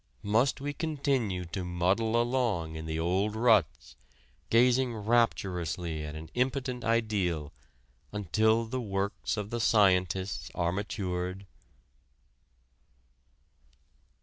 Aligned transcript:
Must 0.23 0.59
we 0.59 0.73
continue 0.73 1.45
to 1.45 1.63
muddle 1.63 2.19
along 2.19 2.75
in 2.75 2.87
the 2.87 2.97
old 2.97 3.35
ruts, 3.35 3.95
gazing 4.49 4.95
rapturously 4.95 6.03
at 6.03 6.15
an 6.15 6.31
impotent 6.33 6.83
ideal, 6.83 7.53
until 8.11 8.65
the 8.65 8.81
works 8.81 9.37
of 9.37 9.51
the 9.51 9.59
scientists 9.59 10.49
are 10.55 10.71
matured? 10.71 11.45